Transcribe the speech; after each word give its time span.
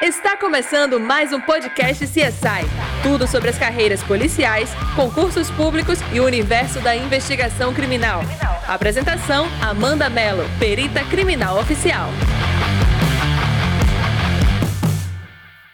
Está 0.00 0.36
começando 0.36 1.00
mais 1.00 1.32
um 1.32 1.40
podcast 1.40 2.06
CSI. 2.06 2.64
Tudo 3.02 3.26
sobre 3.26 3.50
as 3.50 3.58
carreiras 3.58 4.00
policiais, 4.00 4.70
concursos 4.94 5.50
públicos 5.50 5.98
e 6.12 6.20
o 6.20 6.24
universo 6.24 6.78
da 6.78 6.94
investigação 6.94 7.74
criminal. 7.74 8.20
Apresentação: 8.68 9.48
Amanda 9.60 10.08
Mello, 10.08 10.44
perita 10.56 11.04
criminal 11.06 11.58
oficial. 11.58 12.10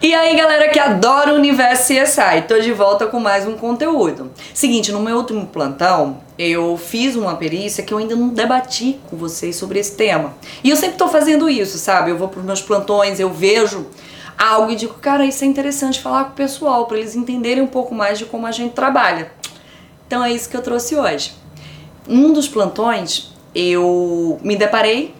E 0.01 0.15
aí, 0.15 0.35
galera 0.37 0.69
que 0.69 0.79
adora 0.79 1.33
o 1.33 1.37
universo 1.37 1.93
CSI, 1.93 2.43
tô 2.49 2.59
de 2.59 2.73
volta 2.73 3.07
com 3.07 3.21
mais 3.21 3.47
um 3.47 3.57
conteúdo. 3.57 4.31
Seguinte, 4.55 4.91
no 4.91 5.01
meu 5.01 5.19
último 5.19 5.47
plantão, 5.47 6.21
eu 6.39 6.79
fiz 6.79 7.15
uma 7.15 7.37
perícia 7.37 7.85
que 7.85 7.93
eu 7.93 7.99
ainda 7.99 8.17
não 8.17 8.29
debati 8.29 9.01
com 9.11 9.17
vocês 9.19 9.57
sobre 9.57 9.79
esse 9.79 9.97
tema. 9.97 10.35
E 10.63 10.71
eu 10.71 10.77
sempre 10.77 10.97
tô 10.97 11.09
fazendo 11.09 11.49
isso, 11.49 11.77
sabe? 11.77 12.11
Eu 12.11 12.17
vou 12.17 12.29
pros 12.29 12.45
meus 12.45 12.63
plantões, 12.63 13.21
eu 13.21 13.31
vejo 13.31 13.87
algo 14.39 14.71
e 14.71 14.77
digo, 14.77 14.95
cara, 14.95 15.25
isso 15.25 15.45
é 15.45 15.46
interessante 15.46 16.00
falar 16.00 16.25
com 16.25 16.31
o 16.31 16.35
pessoal, 16.35 16.86
para 16.86 16.99
eles 16.99 17.14
entenderem 17.14 17.63
um 17.63 17.68
pouco 17.68 17.95
mais 17.95 18.18
de 18.18 18.25
como 18.25 18.46
a 18.46 18.53
gente 18.53 18.72
trabalha. 18.72 19.32
Então 20.07 20.22
é 20.25 20.32
isso 20.32 20.49
que 20.49 20.57
eu 20.57 20.63
trouxe 20.63 20.96
hoje. 20.96 21.32
Num 22.07 22.32
dos 22.32 22.49
plantões, 22.49 23.32
eu 23.54 24.39
me 24.43 24.57
deparei 24.57 25.14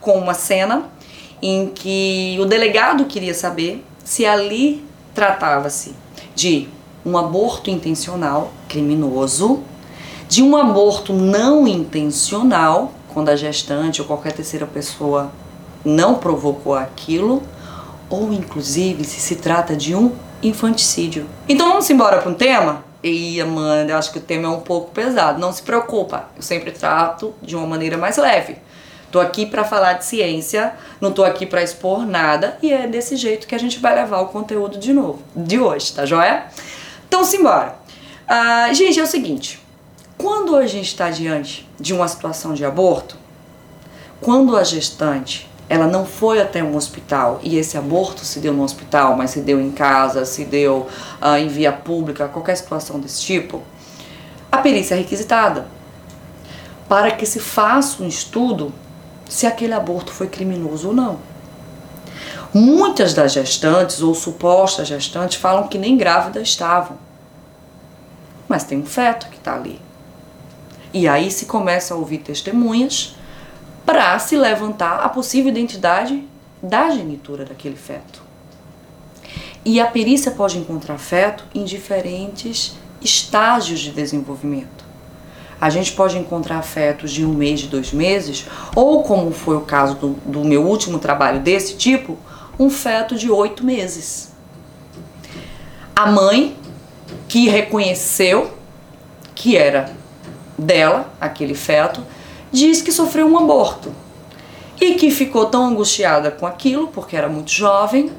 com 0.00 0.18
uma 0.18 0.34
cena 0.34 0.84
em 1.42 1.68
que 1.68 2.36
o 2.40 2.44
delegado 2.44 3.04
queria 3.06 3.34
saber 3.34 3.84
se 4.04 4.24
ali 4.24 4.84
tratava-se 5.14 5.94
de 6.34 6.68
um 7.04 7.16
aborto 7.16 7.70
intencional 7.70 8.52
criminoso, 8.68 9.62
de 10.28 10.42
um 10.42 10.56
aborto 10.56 11.12
não 11.12 11.66
intencional, 11.66 12.92
quando 13.12 13.30
a 13.30 13.36
gestante 13.36 14.00
ou 14.00 14.06
qualquer 14.06 14.32
terceira 14.32 14.66
pessoa 14.66 15.32
não 15.84 16.14
provocou 16.14 16.74
aquilo, 16.74 17.42
ou 18.10 18.32
inclusive 18.32 19.04
se 19.04 19.20
se 19.20 19.36
trata 19.36 19.76
de 19.76 19.94
um 19.94 20.14
infanticídio. 20.42 21.26
Então 21.48 21.68
vamos 21.68 21.88
embora 21.90 22.18
para 22.18 22.30
um 22.30 22.34
tema? 22.34 22.84
E 23.02 23.40
Amanda, 23.40 23.92
eu 23.92 23.96
acho 23.96 24.12
que 24.12 24.18
o 24.18 24.22
tema 24.22 24.46
é 24.46 24.50
um 24.50 24.60
pouco 24.60 24.90
pesado. 24.90 25.40
Não 25.40 25.52
se 25.52 25.62
preocupa, 25.62 26.28
eu 26.36 26.42
sempre 26.42 26.70
trato 26.70 27.34
de 27.40 27.54
uma 27.54 27.66
maneira 27.66 27.96
mais 27.96 28.16
leve. 28.16 28.56
Tô 29.10 29.20
aqui 29.20 29.46
para 29.46 29.64
falar 29.64 29.94
de 29.94 30.04
ciência, 30.04 30.74
não 31.00 31.12
tô 31.12 31.24
aqui 31.24 31.46
para 31.46 31.62
expor 31.62 32.06
nada 32.06 32.58
e 32.62 32.70
é 32.70 32.86
desse 32.86 33.16
jeito 33.16 33.46
que 33.46 33.54
a 33.54 33.58
gente 33.58 33.78
vai 33.78 33.94
levar 33.94 34.20
o 34.20 34.26
conteúdo 34.26 34.78
de 34.78 34.92
novo, 34.92 35.22
de 35.34 35.58
hoje, 35.58 35.92
tá 35.94 36.04
joia? 36.04 36.46
Então 37.06 37.24
simbora. 37.24 37.76
Ah, 38.26 38.70
gente, 38.74 39.00
é 39.00 39.02
o 39.02 39.06
seguinte, 39.06 39.64
quando 40.18 40.56
a 40.56 40.66
gente 40.66 40.88
está 40.88 41.08
diante 41.08 41.66
de 41.80 41.94
uma 41.94 42.06
situação 42.06 42.52
de 42.52 42.66
aborto, 42.66 43.16
quando 44.20 44.54
a 44.54 44.62
gestante 44.62 45.47
ela 45.68 45.86
não 45.86 46.06
foi 46.06 46.40
até 46.40 46.62
um 46.62 46.74
hospital 46.74 47.40
e 47.42 47.56
esse 47.58 47.76
aborto 47.76 48.24
se 48.24 48.40
deu 48.40 48.54
no 48.54 48.62
hospital, 48.62 49.16
mas 49.16 49.30
se 49.30 49.40
deu 49.40 49.60
em 49.60 49.70
casa, 49.70 50.24
se 50.24 50.44
deu 50.44 50.86
ah, 51.20 51.38
em 51.38 51.48
via 51.48 51.72
pública, 51.72 52.26
qualquer 52.28 52.56
situação 52.56 52.98
desse 52.98 53.20
tipo, 53.20 53.62
a 54.50 54.58
perícia 54.58 54.94
é 54.94 54.98
requisitada 54.98 55.66
para 56.88 57.10
que 57.10 57.26
se 57.26 57.38
faça 57.38 58.02
um 58.02 58.08
estudo 58.08 58.72
se 59.28 59.46
aquele 59.46 59.74
aborto 59.74 60.10
foi 60.10 60.26
criminoso 60.26 60.88
ou 60.88 60.94
não. 60.94 61.18
Muitas 62.54 63.12
das 63.12 63.32
gestantes 63.32 64.00
ou 64.00 64.14
supostas 64.14 64.88
gestantes 64.88 65.36
falam 65.36 65.68
que 65.68 65.76
nem 65.76 65.98
grávidas 65.98 66.48
estavam. 66.48 66.96
Mas 68.48 68.64
tem 68.64 68.78
um 68.78 68.86
feto 68.86 69.28
que 69.28 69.36
está 69.36 69.54
ali. 69.54 69.78
E 70.94 71.06
aí 71.06 71.30
se 71.30 71.44
começa 71.44 71.92
a 71.92 71.96
ouvir 71.98 72.18
testemunhas 72.18 73.17
para 73.88 74.18
se 74.18 74.36
levantar 74.36 75.00
a 75.00 75.08
possível 75.08 75.50
identidade 75.50 76.22
da 76.62 76.90
genitura 76.90 77.46
daquele 77.46 77.74
feto. 77.74 78.20
E 79.64 79.80
a 79.80 79.86
perícia 79.86 80.30
pode 80.30 80.58
encontrar 80.58 80.98
feto 80.98 81.44
em 81.54 81.64
diferentes 81.64 82.76
estágios 83.00 83.80
de 83.80 83.90
desenvolvimento. 83.90 84.84
A 85.58 85.70
gente 85.70 85.92
pode 85.92 86.18
encontrar 86.18 86.60
fetos 86.60 87.10
de 87.10 87.24
um 87.24 87.32
mês, 87.32 87.60
de 87.60 87.68
dois 87.68 87.90
meses, 87.90 88.44
ou 88.76 89.02
como 89.04 89.32
foi 89.32 89.56
o 89.56 89.62
caso 89.62 89.94
do, 89.94 90.08
do 90.26 90.44
meu 90.44 90.66
último 90.66 90.98
trabalho 90.98 91.40
desse 91.40 91.74
tipo, 91.74 92.18
um 92.58 92.68
feto 92.68 93.14
de 93.14 93.30
oito 93.30 93.64
meses. 93.64 94.34
A 95.96 96.10
mãe 96.10 96.58
que 97.26 97.48
reconheceu 97.48 98.52
que 99.34 99.56
era 99.56 99.94
dela, 100.58 101.10
aquele 101.18 101.54
feto, 101.54 102.04
diz 102.52 102.82
que 102.82 102.92
sofreu 102.92 103.26
um 103.26 103.38
aborto 103.38 103.92
e 104.80 104.94
que 104.94 105.10
ficou 105.10 105.46
tão 105.46 105.66
angustiada 105.66 106.30
com 106.30 106.46
aquilo, 106.46 106.88
porque 106.88 107.16
era 107.16 107.28
muito 107.28 107.50
jovem, 107.50 108.10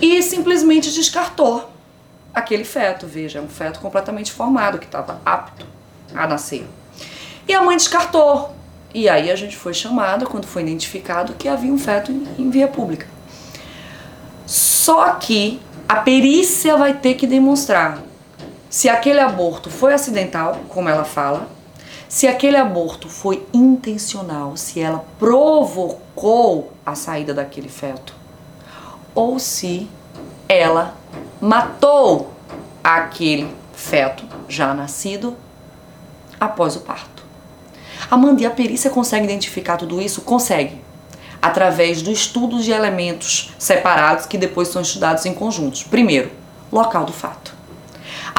e 0.00 0.22
simplesmente 0.22 0.90
descartou 0.92 1.70
aquele 2.34 2.64
feto. 2.64 3.06
Veja, 3.06 3.38
é 3.38 3.42
um 3.42 3.48
feto 3.48 3.80
completamente 3.80 4.32
formado, 4.32 4.78
que 4.78 4.86
estava 4.86 5.20
apto 5.24 5.66
a 6.14 6.26
nascer. 6.26 6.66
E 7.48 7.54
a 7.54 7.62
mãe 7.62 7.76
descartou. 7.76 8.54
E 8.92 9.08
aí 9.08 9.30
a 9.30 9.36
gente 9.36 9.56
foi 9.56 9.72
chamada, 9.72 10.26
quando 10.26 10.46
foi 10.46 10.62
identificado, 10.62 11.34
que 11.34 11.48
havia 11.48 11.72
um 11.72 11.78
feto 11.78 12.10
em 12.38 12.50
via 12.50 12.66
pública. 12.68 13.06
Só 14.46 15.12
que 15.12 15.60
a 15.88 15.96
perícia 15.96 16.76
vai 16.76 16.94
ter 16.94 17.14
que 17.14 17.26
demonstrar 17.26 18.02
se 18.68 18.88
aquele 18.88 19.20
aborto 19.20 19.70
foi 19.70 19.92
acidental, 19.94 20.60
como 20.68 20.88
ela 20.88 21.04
fala, 21.04 21.48
se 22.10 22.26
aquele 22.26 22.56
aborto 22.56 23.08
foi 23.08 23.46
intencional, 23.54 24.56
se 24.56 24.80
ela 24.80 25.04
provocou 25.16 26.72
a 26.84 26.96
saída 26.96 27.32
daquele 27.32 27.68
feto, 27.68 28.12
ou 29.14 29.38
se 29.38 29.88
ela 30.48 30.96
matou 31.40 32.32
aquele 32.82 33.54
feto 33.72 34.24
já 34.48 34.74
nascido 34.74 35.36
após 36.40 36.74
o 36.74 36.80
parto. 36.80 37.22
Amanda, 38.10 38.42
e 38.42 38.46
a 38.46 38.50
perícia 38.50 38.90
consegue 38.90 39.26
identificar 39.26 39.76
tudo 39.76 40.00
isso? 40.00 40.22
Consegue. 40.22 40.82
Através 41.40 42.02
do 42.02 42.10
estudo 42.10 42.60
de 42.60 42.72
elementos 42.72 43.54
separados 43.56 44.26
que 44.26 44.36
depois 44.36 44.66
são 44.66 44.82
estudados 44.82 45.24
em 45.26 45.32
conjuntos. 45.32 45.84
Primeiro, 45.84 46.32
local 46.72 47.04
do 47.04 47.12
fato. 47.12 47.59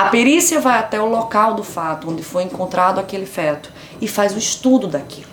A 0.01 0.09
perícia 0.09 0.59
vai 0.59 0.79
até 0.79 0.99
o 0.99 1.05
local 1.05 1.53
do 1.53 1.63
fato, 1.63 2.09
onde 2.09 2.23
foi 2.23 2.41
encontrado 2.41 2.99
aquele 2.99 3.27
feto, 3.27 3.71
e 4.01 4.07
faz 4.07 4.33
o 4.33 4.39
estudo 4.39 4.87
daquilo. 4.87 5.29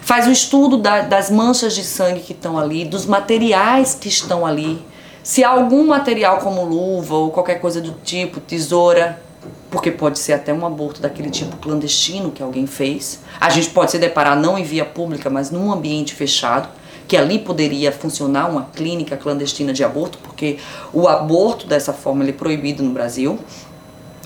Faz 0.00 0.26
o 0.26 0.30
estudo 0.30 0.78
da, 0.78 1.02
das 1.02 1.30
manchas 1.30 1.74
de 1.74 1.84
sangue 1.84 2.20
que 2.20 2.32
estão 2.32 2.58
ali, 2.58 2.86
dos 2.86 3.04
materiais 3.04 3.92
que 3.92 4.08
estão 4.08 4.46
ali. 4.46 4.82
Se 5.22 5.44
há 5.44 5.50
algum 5.50 5.86
material 5.86 6.38
como 6.38 6.64
luva 6.64 7.14
ou 7.14 7.30
qualquer 7.30 7.60
coisa 7.60 7.78
do 7.78 7.92
tipo, 8.02 8.40
tesoura, 8.40 9.22
porque 9.70 9.90
pode 9.90 10.18
ser 10.18 10.32
até 10.32 10.50
um 10.50 10.64
aborto 10.64 11.02
daquele 11.02 11.28
tipo 11.28 11.58
clandestino 11.58 12.30
que 12.30 12.42
alguém 12.42 12.66
fez. 12.66 13.20
A 13.38 13.50
gente 13.50 13.68
pode 13.68 13.90
se 13.90 13.98
deparar 13.98 14.34
não 14.34 14.58
em 14.58 14.64
via 14.64 14.86
pública, 14.86 15.28
mas 15.28 15.50
num 15.50 15.70
ambiente 15.70 16.14
fechado, 16.14 16.70
que 17.06 17.18
ali 17.18 17.38
poderia 17.38 17.92
funcionar 17.92 18.48
uma 18.48 18.68
clínica 18.74 19.14
clandestina 19.16 19.74
de 19.74 19.84
aborto, 19.84 20.16
porque 20.22 20.58
o 20.90 21.06
aborto 21.06 21.66
dessa 21.66 21.92
forma 21.92 22.24
ele 22.24 22.30
é 22.30 22.34
proibido 22.34 22.82
no 22.82 22.92
Brasil. 22.92 23.38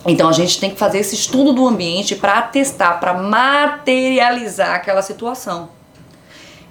Então 0.07 0.29
a 0.29 0.33
gente 0.33 0.61
tem 0.61 0.71
que 0.71 0.79
fazer 0.79 0.99
esse 0.99 1.15
estudo 1.15 1.53
do 1.53 1.67
ambiente 1.67 2.15
para 2.15 2.39
atestar, 2.39 3.01
para 3.01 3.15
materializar 3.15 4.75
aquela 4.75 5.01
situação. 5.01 5.71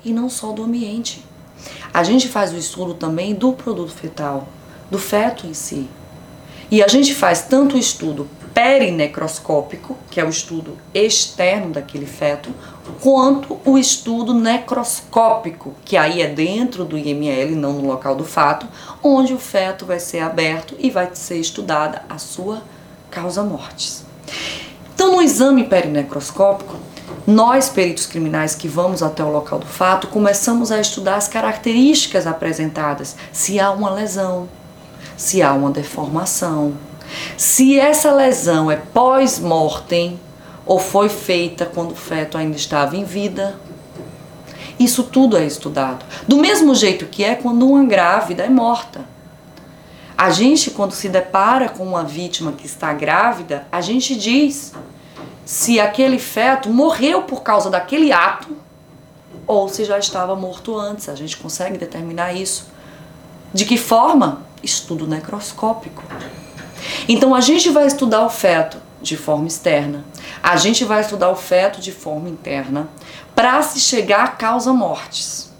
E 0.06 0.14
não 0.14 0.30
só 0.30 0.52
do 0.52 0.64
ambiente. 0.64 1.24
A 1.94 2.04
gente 2.04 2.28
faz 2.28 2.54
o 2.54 2.58
estudo 2.58 2.94
também 2.94 3.34
do 3.34 3.54
produto 3.54 3.92
fetal, 3.92 4.48
do 4.90 5.00
feto 5.00 5.48
em 5.48 5.54
si. 5.54 5.88
E 6.70 6.84
a 6.84 6.88
gente 6.88 7.14
faz 7.14 7.44
tanto 7.44 7.76
o 7.76 7.80
estudo 7.80 8.28
perinecroscópico, 8.54 9.98
que 10.12 10.20
é 10.20 10.26
o 10.26 10.30
estudo 10.30 10.78
externo 10.94 11.72
daquele 11.72 12.06
feto, 12.06 12.52
quanto 13.02 13.60
o 13.66 13.78
estudo 13.78 14.34
necroscópico, 14.34 15.74
que 15.84 15.98
aí 15.98 16.22
é 16.22 16.28
dentro 16.28 16.86
do 16.86 16.98
IML, 16.98 17.56
não 17.56 17.74
no 17.74 17.88
local 17.88 18.16
do 18.16 18.24
fato, 18.24 18.68
onde 19.02 19.34
o 19.34 19.40
feto 19.40 19.86
vai 19.86 20.00
ser 20.00 20.20
aberto 20.20 20.76
e 20.78 20.92
vai 20.92 21.10
ser 21.14 21.38
estudada 21.38 22.04
a 22.08 22.18
sua 22.20 22.62
causa 23.14 23.44
mortes. 23.44 24.04
Então, 24.96 25.16
no 25.16 25.22
exame 25.22 25.64
perinecroscópico, 25.64 26.76
nós, 27.28 27.70
peritos 27.70 28.08
criminais 28.08 28.56
que 28.56 28.68
vamos 28.68 29.04
até 29.04 29.24
o 29.24 29.32
local 29.32 29.60
do 29.60 29.68
fato, 29.68 30.08
começamos 30.08 30.72
a 30.72 30.82
estudar 30.82 31.16
as 31.16 31.28
características 31.28 32.26
apresentadas, 32.26 33.16
se 33.32 33.60
há 33.60 33.72
uma 33.72 33.92
lesão, 33.92 34.50
se 35.16 35.42
há 35.42 35.54
uma 35.54 35.70
deformação, 35.70 36.74
se 37.38 37.80
essa 37.80 38.12
lesão 38.12 38.72
é 38.72 38.76
pós-mortem 38.76 40.20
ou 40.66 40.80
foi 40.80 41.08
feita 41.08 41.66
quando 41.66 41.92
o 41.92 41.96
feto 41.96 42.38
ainda 42.38 42.56
estava 42.56 42.98
em 42.98 43.04
vida. 43.04 43.56
Isso 44.80 45.04
tudo 45.04 45.38
é 45.38 45.46
estudado. 45.46 46.04
Do 46.28 46.38
mesmo 46.38 46.74
jeito 46.74 47.06
que 47.06 47.24
é 47.24 47.36
quando 47.36 47.68
uma 47.68 47.84
grávida 47.86 48.44
é 48.44 48.50
morta. 48.50 49.13
A 50.24 50.30
gente, 50.30 50.72
quando 50.72 50.94
se 50.94 51.10
depara 51.10 51.68
com 51.68 51.84
uma 51.84 52.02
vítima 52.02 52.54
que 52.54 52.66
está 52.66 52.94
grávida, 52.94 53.68
a 53.70 53.82
gente 53.82 54.16
diz 54.16 54.72
se 55.44 55.82
aquele 55.82 56.18
feto 56.18 56.70
morreu 56.70 57.24
por 57.24 57.44
causa 57.44 57.70
daquele 57.70 58.14
ato 58.14 58.48
ou 59.46 59.68
se 59.68 59.84
já 59.84 60.00
estava 60.00 60.34
morto 60.34 60.78
antes. 60.78 61.10
A 61.10 61.16
gente 61.16 61.36
consegue 61.36 61.78
determinar 61.78 62.32
isso 62.32 62.68
De 63.54 63.66
que 63.66 63.78
forma? 63.78 64.44
Estudo 64.64 65.06
necroscópico. 65.06 66.02
Então 67.10 67.36
a 67.36 67.42
gente 67.42 67.70
vai 67.70 67.86
estudar 67.86 68.26
o 68.26 68.30
feto 68.30 68.78
de 69.02 69.18
forma 69.18 69.48
externa, 69.48 70.06
a 70.42 70.56
gente 70.56 70.86
vai 70.86 71.02
estudar 71.02 71.32
o 71.32 71.36
feto 71.36 71.82
de 71.82 71.92
forma 71.92 72.30
interna 72.30 72.88
para 73.36 73.62
se 73.62 73.78
chegar 73.82 74.24
à 74.24 74.28
causa 74.30 74.72
mortes. 74.72 75.53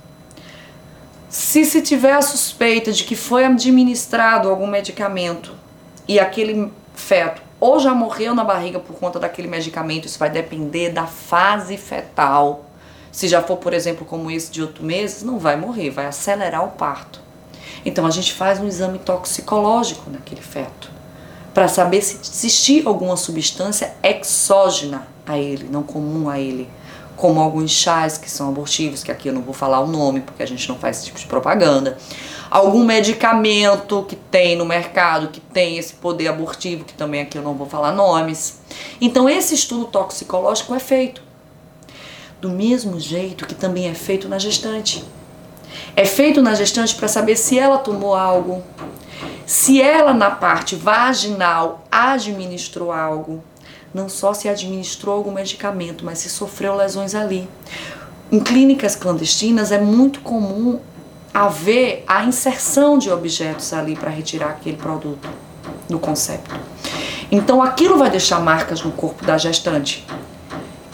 Se 1.34 1.66
se 1.66 1.82
tiver 1.82 2.14
a 2.14 2.22
suspeita 2.22 2.92
de 2.92 3.04
que 3.04 3.16
foi 3.16 3.44
administrado 3.44 4.48
algum 4.48 4.68
medicamento 4.68 5.56
e 6.08 6.20
aquele 6.20 6.72
feto 6.94 7.42
ou 7.60 7.80
já 7.80 7.92
morreu 7.92 8.36
na 8.36 8.44
barriga 8.44 8.80
por 8.80 8.96
conta 8.98 9.20
daquele 9.20 9.48
medicamento, 9.48 10.06
isso 10.06 10.20
vai 10.20 10.30
depender 10.30 10.92
da 10.92 11.08
fase 11.08 11.76
fetal. 11.76 12.66
Se 13.12 13.28
já 13.28 13.42
for, 13.42 13.58
por 13.58 13.74
exemplo, 13.74 14.06
como 14.06 14.30
esse 14.30 14.52
de 14.52 14.62
oito 14.62 14.84
meses, 14.84 15.24
não 15.24 15.40
vai 15.40 15.56
morrer, 15.56 15.90
vai 15.90 16.06
acelerar 16.06 16.64
o 16.64 16.74
parto. 16.74 17.20
Então 17.84 18.06
a 18.06 18.12
gente 18.12 18.32
faz 18.32 18.60
um 18.60 18.68
exame 18.68 19.00
toxicológico 19.00 20.12
naquele 20.12 20.42
feto 20.42 20.92
para 21.52 21.68
saber 21.68 22.04
se 22.04 22.20
existir 22.22 22.86
alguma 22.86 23.18
substância 23.18 23.96
exógena 24.04 25.08
a 25.26 25.36
ele, 25.36 25.68
não 25.68 25.82
comum 25.82 26.30
a 26.30 26.40
ele, 26.40 26.70
como 27.16 27.40
alguns 27.40 27.72
chás 27.72 28.18
que 28.18 28.30
são 28.30 28.50
abortivos, 28.50 29.04
que 29.04 29.12
aqui 29.12 29.28
eu 29.30 29.34
não 29.34 29.42
vou 29.42 29.54
falar 29.54 29.80
o 29.80 29.88
nome 29.88 30.22
porque 30.22 30.44
a 30.44 30.48
gente 30.48 30.68
não 30.68 30.78
faz 30.78 30.98
esse 30.98 31.06
tipo 31.08 31.20
de 31.20 31.26
propaganda. 31.26 31.98
Algum 32.50 32.84
medicamento 32.84 34.06
que 34.08 34.16
tem 34.16 34.56
no 34.56 34.66
mercado 34.66 35.30
que 35.30 35.40
tem 35.40 35.78
esse 35.78 35.94
poder 35.94 36.28
abortivo, 36.28 36.84
que 36.84 36.94
também 36.94 37.22
aqui 37.22 37.38
eu 37.38 37.44
não 37.44 37.54
vou 37.56 37.68
falar 37.68 37.92
nomes. 37.92 38.62
Então 39.00 39.30
esse 39.30 39.56
estudo 39.56 39.86
toxicológico 39.86 40.74
é 40.74 40.80
feito 40.80 41.22
do 42.44 42.50
mesmo 42.50 43.00
jeito 43.00 43.48
que 43.48 43.56
também 43.56 43.88
é 43.88 43.94
feito 43.94 44.28
na 44.28 44.38
gestante. 44.38 45.04
É 45.96 46.04
feito 46.06 46.42
na 46.42 46.54
gestante 46.54 46.94
para 46.94 47.08
saber 47.08 47.38
se 47.38 47.58
ela 47.58 47.78
tomou 47.78 48.14
algo, 48.14 48.62
se 49.46 49.82
ela 49.82 50.14
na 50.14 50.30
parte 50.30 50.76
vaginal 50.76 51.86
administrou 51.90 52.92
algo, 52.92 53.42
não 53.94 54.10
só 54.10 54.34
se 54.34 54.50
administrou 54.50 55.16
algum 55.16 55.32
medicamento, 55.32 56.04
mas 56.04 56.20
se 56.20 56.30
sofreu 56.30 56.76
lesões 56.76 57.14
ali. 57.14 57.48
Em 58.32 58.40
clínicas 58.40 58.96
clandestinas 58.96 59.72
é 59.72 59.80
muito 59.80 60.22
comum 60.22 60.80
haver 61.34 62.04
a 62.08 62.24
inserção 62.24 62.98
de 62.98 63.12
objetos 63.12 63.74
ali 63.74 63.96
para 63.96 64.10
retirar 64.10 64.50
aquele 64.50 64.78
produto 64.78 65.28
no 65.90 66.00
concepto. 66.00 66.56
Então 67.32 67.62
aquilo 67.62 67.98
vai 67.98 68.10
deixar 68.10 68.40
marcas 68.40 68.82
no 68.82 68.92
corpo 68.92 69.26
da 69.26 69.38
gestante. 69.38 70.06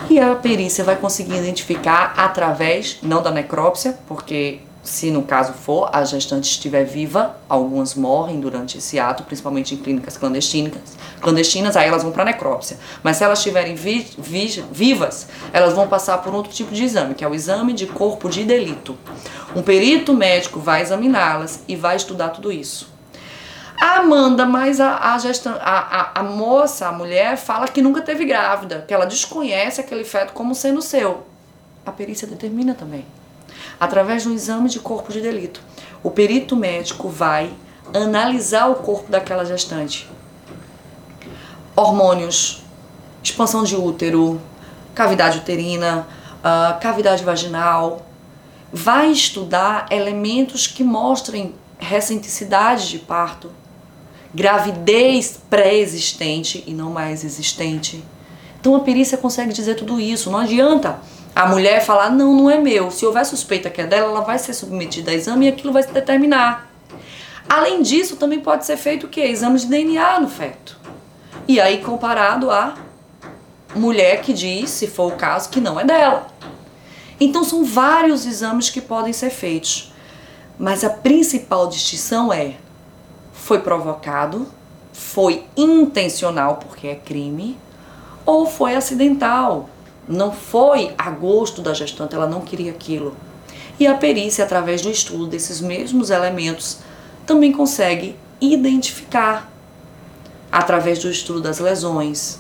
E 0.10 0.20
a 0.20 0.34
perícia 0.36 0.84
vai 0.84 0.96
conseguir 0.96 1.36
identificar 1.36 2.14
através, 2.18 2.98
não 3.04 3.22
da 3.22 3.30
necrópsia, 3.30 3.98
porque 4.08 4.60
se 4.82 5.12
no 5.12 5.24
caso 5.24 5.54
for 5.54 5.90
a 5.94 6.04
gestante 6.06 6.50
estiver 6.50 6.86
viva, 6.86 7.36
algumas 7.50 7.96
morrem 7.96 8.40
durante 8.40 8.78
esse 8.78 8.98
ato, 8.98 9.24
principalmente 9.24 9.76
em 9.76 9.78
clínicas 9.78 10.16
clandestinas, 10.16 10.98
clandestinas 11.20 11.76
aí 11.76 11.88
elas 11.88 12.02
vão 12.02 12.12
para 12.12 12.24
necrópsia. 12.24 12.78
Mas 13.04 13.18
se 13.18 13.24
elas 13.24 13.40
estiverem 13.40 13.76
vi, 13.76 14.08
vi, 14.18 14.64
vivas, 14.72 15.28
elas 15.52 15.74
vão 15.74 15.88
passar 15.88 16.20
por 16.20 16.34
outro 16.34 16.52
tipo 16.52 16.74
de 16.74 16.84
exame, 16.84 17.14
que 17.14 17.24
é 17.24 17.28
o 17.28 17.36
exame 17.36 17.74
de 17.74 17.88
corpo 17.88 18.30
de 18.30 18.44
delito. 18.44 18.98
Um 19.56 19.62
perito 19.62 20.14
médico 20.14 20.60
vai 20.60 20.82
examiná-las 20.82 21.64
e 21.68 21.76
vai 21.76 21.96
estudar 21.96 22.30
tudo 22.30 22.52
isso. 22.52 22.90
A 23.82 24.00
Amanda, 24.00 24.46
mas 24.46 24.80
a, 24.80 24.92
a, 24.92 25.16
a, 25.16 25.60
a, 25.62 26.20
a 26.20 26.24
moça, 26.24 26.88
a 26.88 26.92
mulher, 26.92 27.38
fala 27.38 27.68
que 27.68 27.82
nunca 27.82 28.02
teve 28.02 28.26
grávida, 28.26 28.84
que 28.88 28.94
ela 28.94 29.06
desconhece 29.06 29.80
aquele 29.80 30.04
feto 30.04 30.34
como 30.34 30.54
sendo 30.54 30.82
seu. 30.82 31.26
A 31.86 31.92
perícia 31.92 32.28
determina 32.28 32.74
também 32.74 33.06
através 33.80 34.24
de 34.24 34.30
um 34.30 34.34
exame 34.34 34.70
de 34.70 34.80
corpo 34.80 35.12
de 35.12 35.22
delito. 35.22 35.62
O 36.04 36.12
perito 36.12 36.56
médico 36.56 37.08
vai 37.08 37.52
analisar 37.94 38.68
o 38.68 38.76
corpo 38.76 39.10
daquela 39.10 39.46
gestante. 39.46 40.10
Hormônios, 41.76 42.64
expansão 43.24 43.64
de 43.64 43.76
útero, 43.76 44.42
cavidade 44.94 45.38
uterina, 45.38 46.08
uh, 46.40 46.80
cavidade 46.80 47.24
vaginal. 47.24 48.06
Vai 48.72 49.12
estudar 49.12 49.88
elementos 49.90 50.68
que 50.68 50.84
mostrem 50.84 51.56
recenticidade 51.80 52.90
de 52.90 53.00
parto, 53.00 53.52
gravidez 54.34 55.40
pré-existente 55.50 56.64
e 56.68 56.74
não 56.74 56.92
mais 56.92 57.24
existente. 57.24 58.04
Então 58.60 58.76
a 58.76 58.82
perícia 58.82 59.18
consegue 59.18 59.54
dizer 59.54 59.76
tudo 59.76 60.00
isso. 60.00 60.30
Não 60.30 60.40
adianta 60.40 61.00
a 61.40 61.46
mulher 61.46 61.86
falar: 61.86 62.10
não, 62.10 62.36
não 62.36 62.52
é 62.52 62.58
meu. 62.58 62.92
Se 62.92 63.06
houver 63.06 63.26
suspeita 63.26 63.70
que 63.70 63.80
é 63.80 63.88
dela, 63.88 64.10
ela 64.10 64.22
vai 64.22 64.38
ser 64.38 64.54
submetida 64.54 65.12
a 65.12 65.14
exame 65.14 65.46
e 65.46 65.50
aquilo 65.50 65.72
vai 65.72 65.82
se 65.82 65.90
determinar. 65.90 66.70
Além 67.48 67.82
disso, 67.82 68.18
também 68.18 68.42
pode 68.42 68.66
ser 68.66 68.76
feito 68.76 69.06
o 69.06 69.10
quê? 69.10 69.22
Exame 69.22 69.58
de 69.58 69.68
DNA 69.68 70.20
no 70.20 70.28
feto. 70.28 70.78
E 71.48 71.62
aí 71.62 71.82
comparado 71.82 72.52
a 72.52 72.76
mulher 73.74 74.22
que 74.22 74.34
diz, 74.34 74.70
se 74.70 74.86
for 74.86 75.14
o 75.14 75.16
caso, 75.16 75.50
que 75.50 75.62
não 75.62 75.80
é 75.80 75.86
dela. 75.86 76.28
Então 77.22 77.46
são 77.46 77.64
vários 77.64 78.26
exames 78.26 78.70
que 78.70 78.82
podem 78.82 79.14
ser 79.14 79.30
feitos. 79.30 79.94
Mas 80.60 80.84
a 80.84 80.90
principal 80.90 81.68
distinção 81.68 82.34
é: 82.34 82.56
foi 83.32 83.60
provocado, 83.60 84.46
foi 84.92 85.46
intencional 85.56 86.58
porque 86.58 86.88
é 86.88 86.96
crime, 86.96 87.58
ou 88.26 88.46
foi 88.46 88.76
acidental, 88.76 89.70
não 90.10 90.32
foi 90.32 90.92
a 90.98 91.12
gosto 91.12 91.62
da 91.62 91.72
gestante, 91.72 92.16
ela 92.16 92.26
não 92.26 92.42
queria 92.42 92.72
aquilo. 92.72 93.16
E 93.80 93.86
a 93.86 93.94
perícia, 93.94 94.44
através 94.44 94.82
do 94.82 94.90
estudo 94.90 95.28
desses 95.28 95.62
mesmos 95.62 96.10
elementos, 96.10 96.80
também 97.28 97.52
consegue 97.52 98.16
identificar, 98.42 99.52
através 100.52 100.98
do 100.98 101.12
estudo 101.12 101.40
das 101.40 101.60
lesões, 101.60 102.40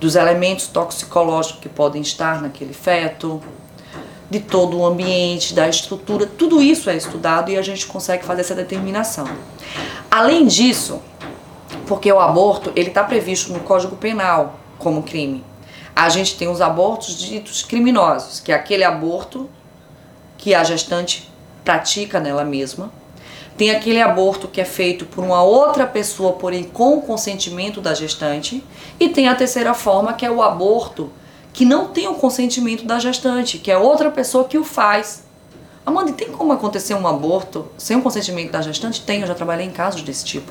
dos 0.00 0.16
elementos 0.16 0.66
toxicológicos 0.66 1.60
que 1.60 1.68
podem 1.68 2.00
estar 2.00 2.40
naquele 2.40 2.72
feto, 2.72 3.42
de 4.30 4.40
todo 4.40 4.78
o 4.78 4.86
ambiente, 4.86 5.52
da 5.52 5.68
estrutura, 5.68 6.24
tudo 6.24 6.62
isso 6.62 6.88
é 6.88 6.96
estudado 6.96 7.50
e 7.50 7.58
a 7.58 7.62
gente 7.62 7.86
consegue 7.86 8.24
fazer 8.24 8.40
essa 8.42 8.54
determinação. 8.54 9.28
Além 10.10 10.46
disso, 10.46 11.02
porque 11.86 12.10
o 12.10 12.18
aborto 12.18 12.72
ele 12.76 12.88
está 12.88 13.02
previsto 13.02 13.52
no 13.52 13.60
Código 13.60 13.96
Penal 13.96 14.58
como 14.78 15.02
crime, 15.02 15.44
a 16.00 16.08
gente 16.08 16.36
tem 16.36 16.48
os 16.48 16.60
abortos 16.60 17.18
ditos 17.18 17.62
criminosos, 17.62 18.40
que 18.40 18.52
é 18.52 18.54
aquele 18.54 18.84
aborto 18.84 19.48
que 20.38 20.54
a 20.54 20.64
gestante 20.64 21.30
pratica 21.62 22.18
nela 22.18 22.44
mesma. 22.44 22.90
Tem 23.56 23.70
aquele 23.70 24.00
aborto 24.00 24.48
que 24.48 24.60
é 24.60 24.64
feito 24.64 25.04
por 25.04 25.22
uma 25.22 25.42
outra 25.42 25.86
pessoa, 25.86 26.32
porém 26.32 26.64
com 26.64 27.02
consentimento 27.02 27.82
da 27.82 27.92
gestante. 27.92 28.64
E 28.98 29.10
tem 29.10 29.28
a 29.28 29.34
terceira 29.34 29.74
forma, 29.74 30.14
que 30.14 30.24
é 30.24 30.30
o 30.30 30.42
aborto 30.42 31.10
que 31.52 31.66
não 31.66 31.88
tem 31.88 32.08
o 32.08 32.14
consentimento 32.14 32.86
da 32.86 32.98
gestante, 32.98 33.58
que 33.58 33.70
é 33.70 33.76
outra 33.76 34.10
pessoa 34.10 34.44
que 34.44 34.56
o 34.56 34.64
faz. 34.64 35.24
Amanda, 35.84 36.12
tem 36.12 36.28
como 36.30 36.52
acontecer 36.52 36.94
um 36.94 37.06
aborto 37.06 37.68
sem 37.76 37.98
o 37.98 38.02
consentimento 38.02 38.52
da 38.52 38.62
gestante? 38.62 39.02
Tem, 39.02 39.20
eu 39.20 39.26
já 39.26 39.34
trabalhei 39.34 39.66
em 39.66 39.70
casos 39.70 40.00
desse 40.00 40.24
tipo. 40.24 40.50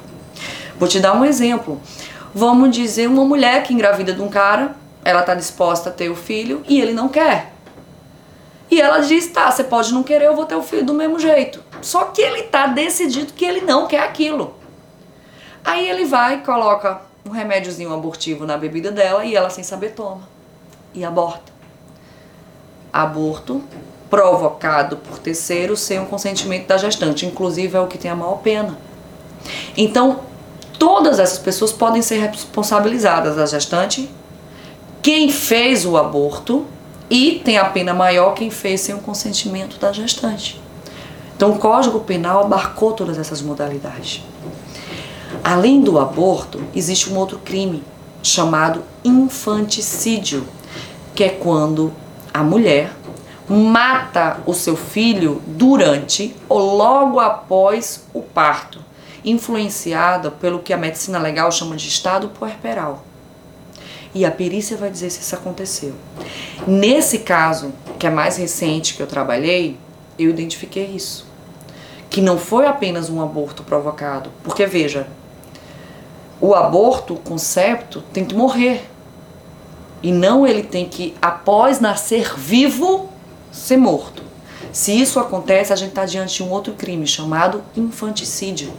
Vou 0.78 0.88
te 0.88 1.00
dar 1.00 1.14
um 1.14 1.26
exemplo. 1.26 1.82
Vamos 2.36 2.76
dizer 2.76 3.08
uma 3.08 3.26
mulher 3.26 3.64
que 3.64 3.74
engravida 3.74 4.14
de 4.14 4.22
um 4.22 4.30
cara 4.30 4.76
ela 5.10 5.22
está 5.22 5.34
disposta 5.34 5.90
a 5.90 5.94
ter 5.94 6.10
o 6.10 6.16
filho 6.16 6.64
e 6.68 6.80
ele 6.80 6.94
não 6.94 7.10
quer. 7.10 7.54
E 8.72 8.80
ela 8.80 9.00
diz: 9.00 9.28
tá, 9.28 9.52
você 9.52 9.64
pode 9.64 9.94
não 9.94 10.04
querer, 10.04 10.26
eu 10.26 10.36
vou 10.36 10.46
ter 10.46 10.56
o 10.56 10.64
filho 10.64 10.86
do 10.86 10.94
mesmo 10.94 11.20
jeito. 11.20 11.64
Só 11.82 12.06
que 12.06 12.22
ele 12.22 12.42
está 12.42 12.68
decidido 12.68 13.34
que 13.34 13.46
ele 13.46 13.62
não 13.62 13.88
quer 13.88 14.04
aquilo. 14.04 14.54
Aí 15.64 15.90
ele 15.90 16.06
vai, 16.06 16.44
coloca 16.44 17.02
um 17.26 17.32
remédiozinho 17.32 17.94
abortivo 17.94 18.46
na 18.46 18.58
bebida 18.58 18.92
dela 18.92 19.26
e 19.26 19.36
ela, 19.36 19.50
sem 19.50 19.64
saber, 19.64 19.90
toma 19.90 20.22
e 20.94 21.04
aborta. 21.04 21.52
Aborto 22.92 23.64
provocado 24.10 24.98
por 24.98 25.20
terceiro 25.20 25.78
sem 25.78 26.00
o 26.00 26.06
consentimento 26.06 26.68
da 26.68 26.78
gestante, 26.78 27.26
inclusive 27.26 27.78
é 27.78 27.80
o 27.80 27.88
que 27.88 27.98
tem 27.98 28.10
a 28.10 28.16
maior 28.16 28.38
pena. 28.38 28.78
Então, 29.78 30.22
todas 30.80 31.20
essas 31.20 31.38
pessoas 31.38 31.72
podem 31.72 32.02
ser 32.02 32.18
responsabilizadas, 32.18 33.38
a 33.38 33.46
gestante 33.46 34.10
quem 35.02 35.32
fez 35.32 35.86
o 35.86 35.96
aborto 35.98 36.66
e 37.10 37.42
tem 37.44 37.58
a 37.58 37.66
pena 37.66 37.94
maior 37.94 38.34
quem 38.34 38.50
fez 38.50 38.82
sem 38.82 38.94
o 38.94 39.00
consentimento 39.00 39.80
da 39.80 39.92
gestante. 39.92 40.62
Então, 41.36 41.52
o 41.52 41.58
Código 41.58 42.02
Penal 42.02 42.42
abarcou 42.44 42.92
todas 42.92 43.18
essas 43.18 43.42
modalidades. 43.42 44.22
Além 45.42 45.82
do 45.82 45.98
aborto, 45.98 46.62
existe 46.76 47.10
um 47.10 47.18
outro 47.18 47.40
crime 47.40 47.82
chamado 48.22 48.84
infanticídio, 49.04 50.46
que 51.16 51.24
é 51.24 51.30
quando 51.30 51.94
a 52.34 52.44
mulher 52.44 52.92
mata 53.48 54.42
o 54.46 54.54
seu 54.54 54.76
filho 54.76 55.42
durante 55.48 56.36
ou 56.50 56.76
logo 56.76 57.20
após 57.20 58.04
o 58.14 58.22
parto, 58.22 58.80
influenciada 59.24 60.30
pelo 60.30 60.60
que 60.60 60.74
a 60.74 60.78
medicina 60.78 61.18
legal 61.18 61.52
chama 61.52 61.78
de 61.78 61.88
estado 61.88 62.28
puerperal 62.28 63.06
e 64.14 64.26
a 64.26 64.32
perícia 64.32 64.76
vai 64.76 64.90
dizer 64.90 65.10
se 65.10 65.22
isso 65.22 65.36
aconteceu. 65.36 65.94
Nesse 66.68 67.20
caso, 67.20 67.72
que 67.98 68.08
é 68.08 68.10
mais 68.10 68.38
recente 68.38 68.96
que 68.96 69.02
eu 69.02 69.08
trabalhei, 69.08 69.78
eu 70.18 70.30
identifiquei 70.30 70.86
isso. 70.86 71.28
que 72.10 72.22
não 72.22 72.38
foi 72.38 72.66
apenas 72.66 73.10
um 73.10 73.22
aborto 73.22 73.64
provocado. 73.64 74.32
Porque 74.44 74.66
veja, 74.66 75.08
o 76.42 76.56
aborto, 76.56 77.14
o 77.14 77.20
concepto, 77.20 78.02
tem 78.12 78.26
que 78.26 78.36
morrer. 78.36 78.90
E 80.02 80.12
não 80.12 80.48
ele 80.48 80.64
tem 80.64 80.88
que, 80.88 81.14
após 81.22 81.80
nascer 81.80 82.34
vivo, 82.36 83.10
ser 83.52 83.78
morto. 83.78 84.24
Se 84.72 84.92
isso 85.00 85.20
acontece, 85.20 85.74
a 85.74 85.76
gente 85.76 85.90
está 85.90 86.06
diante 86.06 86.38
de 86.38 86.44
um 86.44 86.52
outro 86.52 86.74
crime 86.74 87.06
chamado 87.06 87.64
infanticídio. 87.76 88.72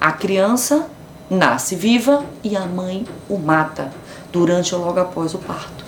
A 0.00 0.12
criança 0.12 0.86
nasce 1.28 1.74
viva 1.74 2.24
e 2.42 2.56
a 2.56 2.66
mãe 2.66 3.06
o 3.28 3.38
mata 3.38 3.92
durante 4.32 4.74
ou 4.74 4.84
logo 4.84 5.00
após 5.00 5.34
o 5.34 5.38
parto. 5.38 5.84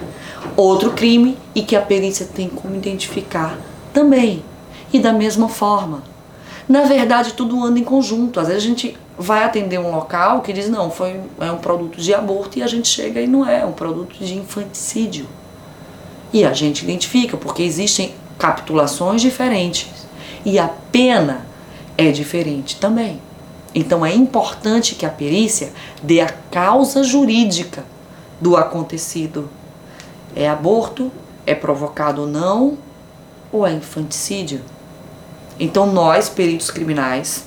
Outro 0.57 0.93
crime 0.93 1.37
e 1.55 1.63
que 1.63 1.77
a 1.77 1.83
perícia 1.83 2.27
tem 2.27 2.49
como 2.49 2.75
identificar 2.75 3.59
também. 3.93 4.43
E 4.93 4.99
da 4.99 5.13
mesma 5.13 5.49
forma. 5.49 6.03
Na 6.69 6.83
verdade, 6.83 7.33
tudo 7.33 7.63
anda 7.65 7.79
em 7.79 7.85
conjunto. 7.85 8.39
Às 8.39 8.49
vezes 8.49 8.65
a 8.65 8.67
gente 8.67 8.97
vai 9.19 9.45
atender 9.45 9.79
um 9.79 9.91
local 9.91 10.41
que 10.41 10.53
diz 10.53 10.69
não, 10.69 10.91
foi 10.91 11.21
é 11.41 11.51
um 11.51 11.59
produto 11.59 12.01
de 12.01 12.15
aborto 12.15 12.59
e 12.59 12.63
a 12.63 12.67
gente 12.67 12.89
chega 12.89 13.21
e 13.21 13.27
não 13.27 13.47
é, 13.47 13.61
é 13.61 13.67
um 13.67 13.73
produto 13.73 14.17
de 14.19 14.37
infanticídio. 14.37 15.27
E 16.33 16.45
a 16.45 16.53
gente 16.53 16.83
identifica 16.83 17.37
porque 17.37 17.63
existem 17.63 18.15
capitulações 18.39 19.21
diferentes 19.21 20.07
e 20.45 20.59
a 20.59 20.69
pena 20.91 21.47
é 21.97 22.11
diferente 22.11 22.77
também. 22.77 23.21
Então 23.75 24.05
é 24.05 24.15
importante 24.15 24.95
que 24.95 25.07
a 25.07 25.11
perícia 25.11 25.73
dê 26.03 26.21
a 26.21 26.29
causa 26.51 27.03
jurídica 27.03 27.85
do 28.43 28.57
acontecido. 28.57 29.49
É 30.35 30.49
aborto? 30.49 31.13
É 31.47 31.55
provocado 31.55 32.23
ou 32.23 32.27
não? 32.27 32.77
Ou 33.53 33.65
é 33.65 33.73
infanticídio? 33.73 34.61
Então 35.61 35.87
nós, 35.93 36.29
peritos 36.29 36.69
criminais, 36.69 37.45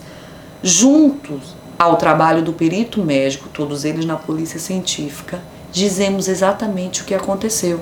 juntos 0.63 1.53
ao 1.77 1.97
trabalho 1.97 2.41
do 2.41 2.53
perito 2.53 3.03
médico, 3.03 3.49
todos 3.49 3.83
eles 3.83 4.05
na 4.05 4.15
polícia 4.15 4.57
científica, 4.57 5.41
dizemos 5.69 6.29
exatamente 6.29 7.01
o 7.01 7.05
que 7.05 7.13
aconteceu, 7.13 7.81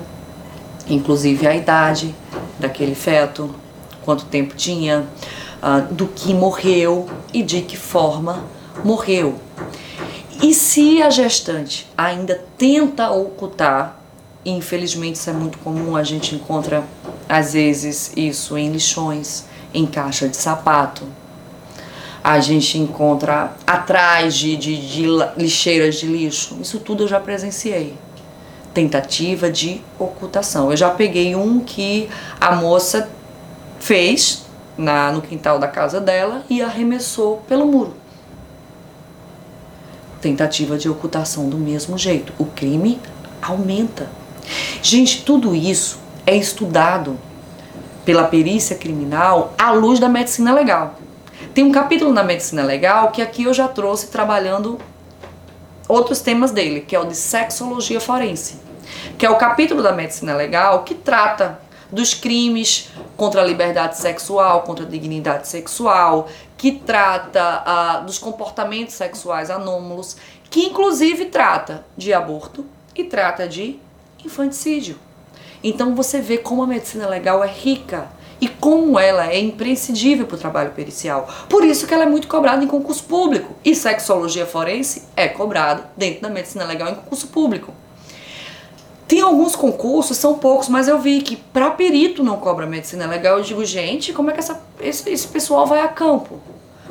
inclusive 0.88 1.46
a 1.46 1.54
idade 1.54 2.12
daquele 2.58 2.96
feto, 2.96 3.54
quanto 4.04 4.24
tempo 4.24 4.56
tinha, 4.56 5.06
uh, 5.62 5.94
do 5.94 6.08
que 6.08 6.34
morreu 6.34 7.08
e 7.32 7.44
de 7.44 7.60
que 7.62 7.76
forma 7.76 8.42
morreu. 8.84 9.36
E 10.42 10.52
se 10.52 11.02
a 11.02 11.10
gestante 11.10 11.86
ainda 11.96 12.42
tenta 12.58 13.10
ocultar, 13.10 13.98
e 14.44 14.50
infelizmente 14.50 15.16
isso 15.16 15.30
é 15.30 15.32
muito 15.32 15.58
comum, 15.58 15.96
a 15.96 16.02
gente 16.02 16.34
encontra 16.34 16.84
às 17.28 17.52
vezes 17.52 18.12
isso 18.16 18.58
em 18.58 18.70
lixões, 18.70 19.44
em 19.72 19.86
caixa 19.86 20.28
de 20.28 20.36
sapato, 20.36 21.04
a 22.22 22.40
gente 22.40 22.78
encontra 22.78 23.52
atrás 23.66 24.34
de, 24.34 24.56
de, 24.56 24.76
de 24.76 25.06
lixeiras 25.36 25.96
de 25.96 26.06
lixo. 26.06 26.56
Isso 26.60 26.78
tudo 26.80 27.04
eu 27.04 27.08
já 27.08 27.20
presenciei. 27.20 27.94
Tentativa 28.72 29.50
de 29.50 29.82
ocultação. 29.98 30.70
Eu 30.70 30.76
já 30.76 30.90
peguei 30.90 31.36
um 31.36 31.60
que 31.60 32.08
a 32.40 32.56
moça 32.56 33.10
fez 33.78 34.46
na, 34.76 35.12
no 35.12 35.20
quintal 35.20 35.58
da 35.58 35.68
casa 35.68 36.00
dela 36.00 36.42
e 36.48 36.62
arremessou 36.62 37.42
pelo 37.46 37.66
muro. 37.66 37.94
Tentativa 40.24 40.78
de 40.78 40.88
ocultação 40.88 41.50
do 41.50 41.58
mesmo 41.58 41.98
jeito. 41.98 42.32
O 42.38 42.46
crime 42.46 42.98
aumenta. 43.42 44.08
Gente, 44.82 45.22
tudo 45.22 45.54
isso 45.54 45.98
é 46.26 46.34
estudado 46.34 47.18
pela 48.06 48.24
perícia 48.24 48.74
criminal 48.74 49.52
à 49.58 49.70
luz 49.70 50.00
da 50.00 50.08
medicina 50.08 50.50
legal. 50.54 50.98
Tem 51.52 51.62
um 51.62 51.70
capítulo 51.70 52.10
na 52.10 52.22
medicina 52.22 52.62
legal 52.62 53.10
que 53.10 53.20
aqui 53.20 53.42
eu 53.42 53.52
já 53.52 53.68
trouxe 53.68 54.06
trabalhando 54.06 54.78
outros 55.86 56.22
temas 56.22 56.50
dele, 56.50 56.80
que 56.80 56.96
é 56.96 56.98
o 56.98 57.04
de 57.04 57.16
sexologia 57.16 58.00
forense, 58.00 58.56
que 59.18 59.26
é 59.26 59.30
o 59.30 59.36
capítulo 59.36 59.82
da 59.82 59.92
medicina 59.92 60.34
legal 60.34 60.84
que 60.84 60.94
trata 60.94 61.60
dos 61.94 62.12
crimes 62.12 62.90
contra 63.16 63.40
a 63.40 63.44
liberdade 63.44 63.96
sexual, 63.96 64.62
contra 64.62 64.84
a 64.84 64.88
dignidade 64.88 65.48
sexual, 65.48 66.28
que 66.58 66.72
trata 66.72 67.62
uh, 68.02 68.04
dos 68.04 68.18
comportamentos 68.18 68.94
sexuais 68.94 69.50
anômalos, 69.50 70.16
que 70.50 70.64
inclusive 70.64 71.26
trata 71.26 71.86
de 71.96 72.12
aborto 72.12 72.66
e 72.94 73.04
trata 73.04 73.46
de 73.48 73.78
infanticídio. 74.24 74.98
Então 75.62 75.94
você 75.94 76.20
vê 76.20 76.38
como 76.38 76.62
a 76.62 76.66
medicina 76.66 77.08
legal 77.08 77.42
é 77.42 77.48
rica 77.48 78.08
e 78.40 78.48
como 78.48 78.98
ela 78.98 79.30
é 79.30 79.38
imprescindível 79.38 80.26
para 80.26 80.34
o 80.34 80.38
trabalho 80.38 80.72
pericial. 80.72 81.28
Por 81.48 81.64
isso 81.64 81.86
que 81.86 81.94
ela 81.94 82.02
é 82.02 82.06
muito 82.06 82.28
cobrada 82.28 82.62
em 82.62 82.66
concurso 82.66 83.04
público. 83.04 83.54
E 83.64 83.74
sexologia 83.74 84.44
forense 84.44 85.04
é 85.16 85.28
cobrada 85.28 85.90
dentro 85.96 86.22
da 86.22 86.28
medicina 86.28 86.64
legal 86.64 86.90
em 86.90 86.94
concurso 86.94 87.28
público. 87.28 87.72
Tem 89.06 89.20
alguns 89.20 89.54
concursos, 89.54 90.16
são 90.16 90.38
poucos, 90.38 90.68
mas 90.68 90.88
eu 90.88 90.98
vi 90.98 91.20
que 91.20 91.36
para 91.36 91.70
perito 91.70 92.22
não 92.22 92.38
cobra 92.38 92.66
medicina 92.66 93.06
legal. 93.06 93.38
Eu 93.38 93.44
digo, 93.44 93.64
gente, 93.64 94.12
como 94.12 94.30
é 94.30 94.32
que 94.32 94.40
essa, 94.40 94.62
esse, 94.80 95.10
esse 95.10 95.28
pessoal 95.28 95.66
vai 95.66 95.80
a 95.80 95.88
campo? 95.88 96.40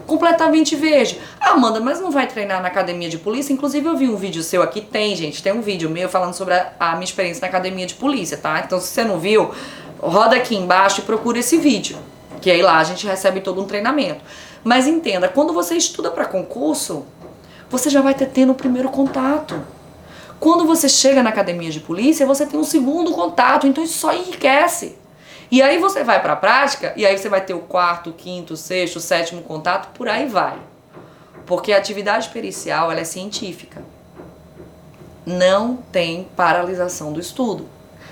completamente 0.05 0.75
verde. 0.75 1.19
Ah, 1.39 1.51
Amanda, 1.51 1.79
mas 1.79 1.99
não 1.99 2.11
vai 2.11 2.27
treinar 2.27 2.61
na 2.61 2.67
academia 2.67 3.09
de 3.09 3.17
polícia? 3.17 3.53
Inclusive, 3.53 3.87
eu 3.87 3.95
vi 3.95 4.09
um 4.09 4.15
vídeo 4.15 4.43
seu 4.43 4.61
aqui, 4.61 4.81
tem, 4.81 5.15
gente, 5.15 5.41
tem 5.41 5.53
um 5.53 5.61
vídeo 5.61 5.89
meu 5.89 6.09
falando 6.09 6.33
sobre 6.33 6.53
a, 6.53 6.73
a 6.79 6.91
minha 6.93 7.05
experiência 7.05 7.41
na 7.41 7.47
academia 7.47 7.85
de 7.85 7.95
polícia, 7.95 8.37
tá? 8.37 8.61
Então, 8.65 8.79
se 8.79 8.87
você 8.87 9.03
não 9.03 9.19
viu, 9.19 9.51
roda 9.99 10.35
aqui 10.35 10.55
embaixo 10.55 10.99
e 10.99 11.03
procura 11.03 11.39
esse 11.39 11.57
vídeo, 11.57 11.97
que 12.41 12.51
aí 12.51 12.61
lá 12.61 12.79
a 12.79 12.83
gente 12.83 13.07
recebe 13.07 13.41
todo 13.41 13.61
um 13.61 13.65
treinamento. 13.65 14.21
Mas 14.63 14.87
entenda, 14.87 15.27
quando 15.27 15.53
você 15.53 15.75
estuda 15.75 16.11
para 16.11 16.25
concurso, 16.25 17.05
você 17.69 17.89
já 17.89 18.01
vai 18.01 18.13
ter 18.13 18.27
tendo 18.27 18.51
o 18.51 18.55
primeiro 18.55 18.89
contato. 18.89 19.61
Quando 20.43 20.65
você 20.65 20.89
chega 20.89 21.23
na 21.23 21.29
academia 21.29 21.71
de 21.71 21.79
polícia, 21.79 22.25
você 22.25 22.45
tem 22.45 22.59
um 22.59 22.65
segundo 22.65 23.13
contato, 23.13 23.65
então 23.65 23.81
isso 23.81 23.97
só 23.97 24.13
enriquece. 24.13 24.97
E 25.49 25.61
aí 25.61 25.77
você 25.77 26.03
vai 26.03 26.21
para 26.21 26.33
a 26.33 26.35
prática 26.35 26.91
e 26.97 27.05
aí 27.05 27.17
você 27.17 27.29
vai 27.29 27.39
ter 27.39 27.53
o 27.53 27.59
quarto, 27.59 28.11
quinto, 28.11 28.57
sexto, 28.57 28.99
sétimo 28.99 29.41
contato, 29.41 29.93
por 29.93 30.09
aí 30.09 30.25
vai. 30.25 30.57
Porque 31.45 31.71
a 31.71 31.77
atividade 31.77 32.27
pericial 32.27 32.91
ela 32.91 32.99
é 32.99 33.05
científica. 33.05 33.81
Não 35.25 35.77
tem 35.93 36.27
paralisação 36.35 37.13
do 37.13 37.21
estudo. 37.21 37.69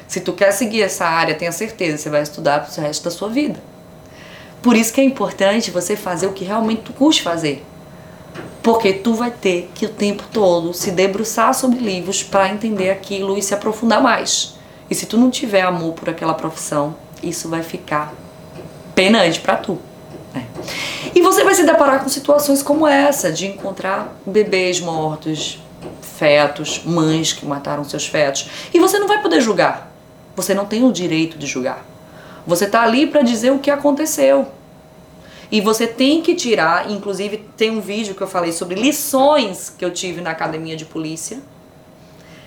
Se 0.07 0.21
tu 0.21 0.31
quer 0.31 0.53
seguir 0.53 0.83
essa 0.83 1.05
área, 1.05 1.35
tenha 1.35 1.51
certeza, 1.51 1.97
você 1.97 2.09
vai 2.09 2.21
estudar 2.21 2.65
pro 2.65 2.81
resto 2.81 3.03
da 3.03 3.11
sua 3.11 3.27
vida. 3.27 3.61
Por 4.61 4.77
isso 4.77 4.93
que 4.93 5.01
é 5.01 5.03
importante 5.03 5.69
você 5.69 5.97
fazer 5.97 6.27
o 6.27 6.33
que 6.33 6.45
realmente 6.45 6.83
tu 6.83 6.93
curte 6.93 7.21
fazer. 7.21 7.61
Porque 8.61 8.93
tu 8.93 9.13
vai 9.13 9.31
ter 9.31 9.71
que 9.73 9.85
o 9.85 9.89
tempo 9.89 10.23
todo 10.31 10.73
se 10.73 10.91
debruçar 10.91 11.53
sobre 11.53 11.79
livros 11.79 12.21
para 12.21 12.49
entender 12.49 12.91
aquilo 12.91 13.37
e 13.37 13.41
se 13.41 13.53
aprofundar 13.53 14.01
mais. 14.01 14.55
E 14.89 14.95
se 14.95 15.05
tu 15.05 15.17
não 15.17 15.31
tiver 15.31 15.61
amor 15.61 15.93
por 15.93 16.09
aquela 16.09 16.33
profissão, 16.33 16.95
isso 17.23 17.49
vai 17.49 17.63
ficar 17.63 18.13
penante 18.93 19.39
para 19.39 19.55
tu. 19.55 19.79
Né? 20.33 20.45
E 21.15 21.21
você 21.21 21.43
vai 21.43 21.55
se 21.55 21.65
deparar 21.65 22.03
com 22.03 22.09
situações 22.09 22.61
como 22.61 22.85
essa, 22.87 23.31
de 23.31 23.47
encontrar 23.47 24.15
bebês 24.25 24.79
mortos, 24.79 25.59
fetos, 26.01 26.83
mães 26.85 27.33
que 27.33 27.45
mataram 27.45 27.83
seus 27.83 28.05
fetos. 28.05 28.47
E 28.73 28.79
você 28.79 28.99
não 28.99 29.07
vai 29.07 29.21
poder 29.21 29.41
julgar. 29.41 29.91
Você 30.35 30.53
não 30.53 30.65
tem 30.65 30.83
o 30.83 30.91
direito 30.91 31.37
de 31.37 31.47
julgar. 31.47 31.83
Você 32.45 32.65
está 32.65 32.81
ali 32.83 33.07
para 33.07 33.21
dizer 33.21 33.51
o 33.51 33.59
que 33.59 33.71
aconteceu. 33.71 34.47
E 35.51 35.59
você 35.59 35.85
tem 35.85 36.21
que 36.21 36.33
tirar, 36.33 36.89
inclusive 36.89 37.37
tem 37.57 37.69
um 37.69 37.81
vídeo 37.81 38.15
que 38.15 38.21
eu 38.21 38.27
falei 38.27 38.53
sobre 38.53 38.75
lições 38.75 39.69
que 39.69 39.83
eu 39.83 39.91
tive 39.91 40.21
na 40.21 40.31
academia 40.31 40.77
de 40.77 40.85
polícia. 40.85 41.39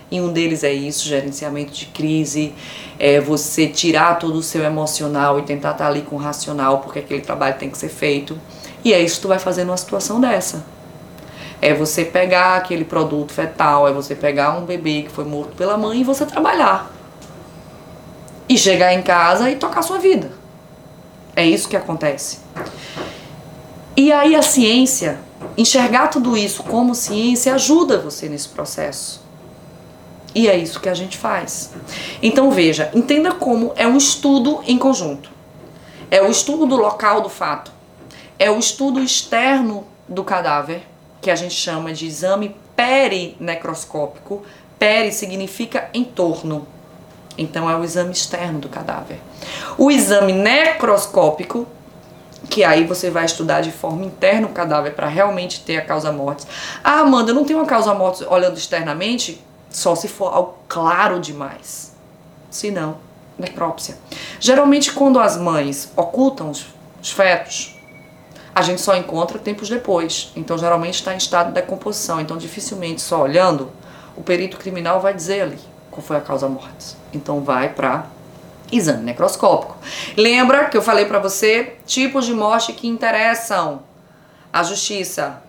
E 0.09 0.19
um 0.19 0.31
deles 0.31 0.63
é 0.63 0.73
isso, 0.73 1.07
gerenciamento 1.07 1.71
de 1.71 1.87
crise, 1.87 2.53
é 2.97 3.19
você 3.19 3.67
tirar 3.67 4.17
todo 4.17 4.35
o 4.35 4.43
seu 4.43 4.63
emocional 4.63 5.37
e 5.39 5.43
tentar 5.43 5.71
estar 5.71 5.83
tá 5.83 5.89
ali 5.89 6.01
com 6.01 6.15
o 6.15 6.19
racional, 6.19 6.79
porque 6.79 6.99
aquele 6.99 7.21
trabalho 7.21 7.55
tem 7.57 7.69
que 7.69 7.77
ser 7.77 7.89
feito. 7.89 8.39
E 8.83 8.93
é 8.93 8.99
isso 8.99 9.17
que 9.17 9.21
tu 9.23 9.27
vai 9.27 9.39
fazer 9.39 9.63
numa 9.63 9.77
situação 9.77 10.19
dessa. 10.19 10.65
É 11.61 11.73
você 11.73 12.05
pegar 12.05 12.55
aquele 12.55 12.85
produto 12.85 13.33
fetal, 13.33 13.87
é 13.87 13.91
você 13.91 14.15
pegar 14.15 14.57
um 14.57 14.65
bebê 14.65 15.03
que 15.03 15.09
foi 15.09 15.25
morto 15.25 15.55
pela 15.55 15.77
mãe 15.77 16.01
e 16.01 16.03
você 16.03 16.25
trabalhar 16.25 16.91
e 18.47 18.57
chegar 18.57 18.93
em 18.93 19.01
casa 19.01 19.49
e 19.49 19.55
tocar 19.55 19.81
sua 19.81 19.97
vida. 19.97 20.44
É 21.35 21.45
isso 21.45 21.67
que 21.67 21.75
acontece. 21.75 22.39
E 23.97 24.11
aí 24.11 24.35
a 24.35 24.41
ciência, 24.41 25.19
enxergar 25.57 26.07
tudo 26.07 26.37
isso 26.37 26.63
como 26.63 26.95
ciência 26.95 27.53
ajuda 27.53 27.99
você 27.99 28.27
nesse 28.29 28.49
processo. 28.49 29.23
E 30.33 30.49
é 30.49 30.57
isso 30.57 30.81
que 30.81 30.89
a 30.89 30.93
gente 30.93 31.17
faz. 31.17 31.71
Então 32.21 32.51
veja, 32.51 32.91
entenda 32.93 33.31
como 33.31 33.71
é 33.75 33.87
um 33.87 33.95
estudo 33.95 34.61
em 34.67 34.77
conjunto. 34.77 35.29
É 36.11 36.21
o 36.21 36.29
estudo 36.29 36.65
do 36.65 36.75
local 36.75 37.21
do 37.21 37.29
fato. 37.29 37.71
É 38.37 38.51
o 38.51 38.59
estudo 38.59 39.01
externo 39.01 39.85
do 40.07 40.23
cadáver, 40.23 40.83
que 41.21 41.31
a 41.31 41.35
gente 41.35 41.55
chama 41.55 41.93
de 41.93 42.05
exame 42.05 42.55
perinecroscópico. 42.75 44.43
Peri 44.77 45.11
significa 45.11 45.89
em 45.93 46.03
torno. 46.03 46.67
Então 47.37 47.69
é 47.69 47.75
o 47.75 47.83
exame 47.83 48.11
externo 48.11 48.59
do 48.59 48.69
cadáver. 48.69 49.19
O 49.77 49.91
exame 49.91 50.31
necroscópico 50.31 51.67
que 52.49 52.63
aí 52.63 52.85
você 52.85 53.09
vai 53.09 53.25
estudar 53.25 53.61
de 53.61 53.71
forma 53.71 54.05
interna 54.05 54.47
o 54.47 54.51
cadáver 54.51 54.93
para 54.93 55.07
realmente 55.07 55.61
ter 55.61 55.77
a 55.77 55.81
causa 55.81 56.11
morte. 56.11 56.45
Ah, 56.83 56.99
Amanda, 56.99 57.33
não 57.33 57.43
tenho 57.43 57.59
uma 57.59 57.65
causa 57.65 57.93
morte 57.93 58.23
olhando 58.25 58.57
externamente? 58.57 59.43
Só 59.69 59.95
se 59.95 60.07
for 60.07 60.33
algo 60.33 60.57
claro 60.67 61.19
demais. 61.19 61.93
Se 62.49 62.71
não, 62.71 62.97
necrópsia. 63.37 63.97
Geralmente, 64.39 64.91
quando 64.91 65.19
as 65.19 65.37
mães 65.37 65.91
ocultam 65.95 66.49
os, 66.49 66.67
os 67.01 67.11
fetos, 67.11 67.75
a 68.53 68.61
gente 68.61 68.79
só 68.79 68.95
encontra 68.95 69.37
tempos 69.37 69.67
depois. 69.67 70.31
Então, 70.35 70.57
geralmente 70.57 70.95
está 70.95 71.13
em 71.13 71.17
estado 71.17 71.47
de 71.47 71.55
decomposição. 71.55 72.21
Então, 72.21 72.37
dificilmente 72.37 73.01
só 73.01 73.21
olhando, 73.21 73.69
o 74.15 74.21
perito 74.21 74.57
criminal 74.57 75.01
vai 75.01 75.13
dizer 75.13 75.41
ali 75.41 75.74
qual 75.95 76.05
foi 76.05 76.17
a 76.17 76.21
causa 76.21 76.47
morte. 76.47 76.95
Então, 77.13 77.41
vai 77.41 77.69
para 77.69 78.07
exame 78.71 79.03
necroscópico. 79.03 79.77
Lembra 80.17 80.65
que 80.65 80.77
eu 80.77 80.81
falei 80.81 81.05
para 81.05 81.19
você 81.19 81.75
tipos 81.85 82.25
de 82.25 82.33
morte 82.33 82.73
que 82.73 82.87
interessam 82.87 83.81
a 84.51 84.61
justiça? 84.63 85.41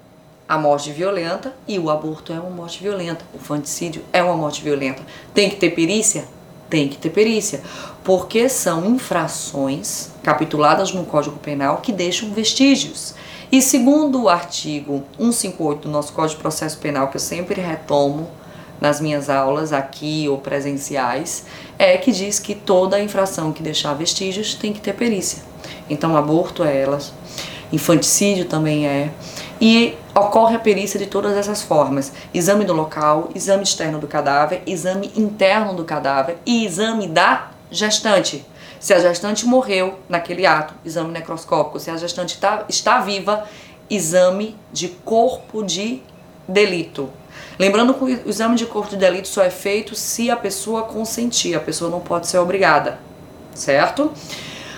A 0.48 0.56
morte 0.56 0.92
violenta 0.92 1.52
e 1.66 1.76
o 1.76 1.90
aborto 1.90 2.32
é 2.32 2.38
uma 2.38 2.50
morte 2.50 2.80
violenta. 2.80 3.24
O 3.34 3.38
fanticídio 3.38 4.04
é 4.12 4.22
uma 4.22 4.36
morte 4.36 4.62
violenta. 4.62 5.02
Tem 5.34 5.50
que 5.50 5.56
ter 5.56 5.70
perícia? 5.70 6.24
Tem 6.70 6.88
que 6.88 6.96
ter 6.96 7.10
perícia, 7.10 7.62
porque 8.02 8.48
são 8.48 8.84
infrações 8.86 10.10
capituladas 10.22 10.92
no 10.92 11.04
Código 11.04 11.36
Penal 11.38 11.78
que 11.78 11.92
deixam 11.92 12.30
vestígios. 12.30 13.14
E 13.50 13.62
segundo 13.62 14.24
o 14.24 14.28
artigo 14.28 15.04
158 15.16 15.82
do 15.82 15.88
nosso 15.88 16.12
Código 16.12 16.36
de 16.36 16.42
Processo 16.42 16.78
Penal, 16.78 17.08
que 17.08 17.16
eu 17.16 17.20
sempre 17.20 17.60
retomo 17.60 18.28
nas 18.80 19.00
minhas 19.00 19.30
aulas 19.30 19.72
aqui 19.72 20.28
ou 20.28 20.38
presenciais, 20.38 21.46
é 21.78 21.96
que 21.96 22.12
diz 22.12 22.38
que 22.38 22.54
toda 22.54 23.00
infração 23.00 23.52
que 23.52 23.62
deixar 23.62 23.94
vestígios 23.94 24.54
tem 24.54 24.72
que 24.72 24.80
ter 24.80 24.94
perícia. 24.94 25.42
Então, 25.88 26.16
aborto 26.16 26.62
é 26.62 26.80
elas, 26.80 27.12
infanticídio 27.72 28.44
também 28.44 28.86
é, 28.86 29.10
e 29.60 29.94
ocorre 30.14 30.56
a 30.56 30.58
perícia 30.58 30.98
de 30.98 31.06
todas 31.06 31.36
essas 31.36 31.62
formas: 31.62 32.12
exame 32.32 32.64
do 32.64 32.72
local, 32.72 33.30
exame 33.34 33.62
externo 33.62 33.98
do 33.98 34.06
cadáver, 34.06 34.62
exame 34.66 35.10
interno 35.16 35.74
do 35.74 35.84
cadáver 35.84 36.38
e 36.44 36.64
exame 36.64 37.06
da 37.06 37.50
gestante. 37.70 38.44
Se 38.78 38.92
a 38.92 39.00
gestante 39.00 39.46
morreu 39.46 39.98
naquele 40.08 40.46
ato, 40.46 40.74
exame 40.84 41.10
necroscópico. 41.10 41.80
Se 41.80 41.90
a 41.90 41.96
gestante 41.96 42.38
tá, 42.38 42.64
está 42.68 43.00
viva, 43.00 43.44
exame 43.88 44.54
de 44.72 44.88
corpo 44.88 45.62
de 45.62 46.02
delito. 46.48 47.10
Lembrando 47.58 47.94
que 47.94 48.04
o 48.04 48.28
exame 48.28 48.56
de 48.56 48.66
corpo 48.66 48.90
de 48.90 48.96
delito 48.96 49.28
só 49.28 49.42
é 49.42 49.50
feito 49.50 49.94
se 49.94 50.30
a 50.30 50.36
pessoa 50.36 50.82
consentir, 50.82 51.54
a 51.54 51.60
pessoa 51.60 51.90
não 51.90 52.00
pode 52.00 52.26
ser 52.26 52.38
obrigada, 52.38 52.98
certo? 53.54 54.12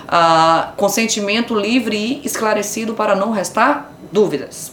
Ah, 0.07 0.73
consentimento 0.77 1.55
livre 1.55 1.97
e 1.97 2.27
esclarecido 2.27 2.95
para 2.95 3.15
não 3.15 3.31
restar 3.31 3.91
dúvidas. 4.13 4.73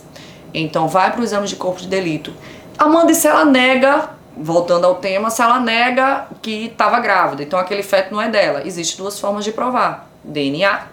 Então 0.53 0.87
vai 0.87 1.11
para 1.11 1.21
o 1.21 1.23
exame 1.23 1.47
de 1.47 1.55
corpo 1.55 1.81
de 1.81 1.87
delito. 1.87 2.31
Amanda, 2.77 3.11
e 3.11 3.15
se 3.15 3.27
ela 3.27 3.43
nega, 3.43 4.09
voltando 4.37 4.85
ao 4.85 4.95
tema, 4.95 5.29
se 5.29 5.41
ela 5.41 5.59
nega 5.59 6.27
que 6.41 6.67
estava 6.67 6.99
grávida, 6.99 7.43
então 7.43 7.57
aquele 7.57 7.83
feto 7.83 8.13
não 8.13 8.21
é 8.21 8.29
dela. 8.29 8.61
Existem 8.65 8.97
duas 8.97 9.19
formas 9.19 9.43
de 9.43 9.51
provar: 9.51 10.07
DNA 10.23 10.83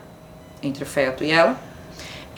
entre 0.63 0.83
o 0.85 0.87
feto 0.87 1.23
e 1.23 1.31
ela, 1.31 1.57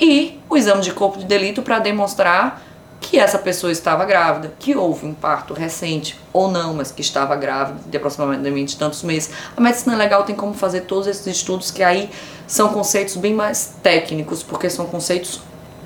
e 0.00 0.40
o 0.48 0.56
exame 0.56 0.82
de 0.82 0.92
corpo 0.92 1.18
de 1.18 1.24
delito 1.24 1.62
para 1.62 1.78
demonstrar 1.78 2.60
que 3.04 3.18
essa 3.18 3.38
pessoa 3.38 3.70
estava 3.70 4.04
grávida, 4.06 4.52
que 4.58 4.74
houve 4.74 5.04
um 5.04 5.12
parto 5.12 5.52
recente 5.52 6.18
ou 6.32 6.50
não, 6.50 6.72
mas 6.72 6.90
que 6.90 7.02
estava 7.02 7.36
grávida 7.36 7.80
de 7.86 7.96
aproximadamente 7.96 8.78
tantos 8.78 9.02
meses. 9.02 9.30
A 9.54 9.60
medicina 9.60 9.94
legal 9.94 10.24
tem 10.24 10.34
como 10.34 10.54
fazer 10.54 10.82
todos 10.82 11.06
esses 11.06 11.26
estudos 11.26 11.70
que 11.70 11.82
aí 11.82 12.10
são 12.46 12.70
conceitos 12.70 13.16
bem 13.16 13.34
mais 13.34 13.74
técnicos, 13.82 14.42
porque 14.42 14.70
são 14.70 14.86
conceitos 14.86 15.40